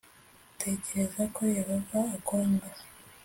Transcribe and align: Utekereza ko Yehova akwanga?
Utekereza 0.51 1.23
ko 1.35 1.41
Yehova 1.57 1.97
akwanga? 2.17 2.67